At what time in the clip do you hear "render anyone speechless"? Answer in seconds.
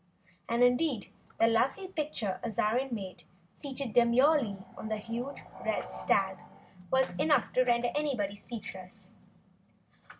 7.63-9.11